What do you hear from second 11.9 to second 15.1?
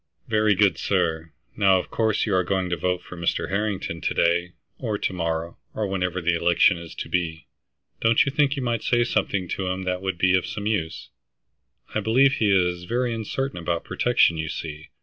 I believe he is very uncertain about protection, you see.